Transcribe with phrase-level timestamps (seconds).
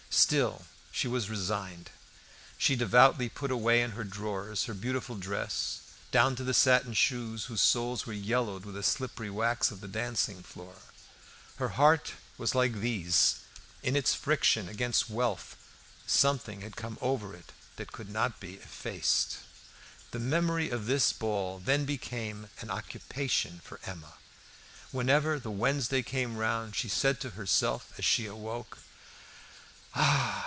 [0.13, 1.89] Still she was resigned.
[2.57, 5.79] She devoutly put away in her drawers her beautiful dress,
[6.11, 9.87] down to the satin shoes whose soles were yellowed with the slippery wax of the
[9.87, 10.75] dancing floor.
[11.55, 13.35] Her heart was like these.
[13.83, 15.55] In its friction against wealth
[16.05, 19.37] something had come over it that could not be effaced.
[20.11, 24.15] The memory of this ball, then, became an occupation for Emma.
[24.91, 28.77] Whenever the Wednesday came round she said to herself as she awoke,
[29.93, 30.37] "Ah!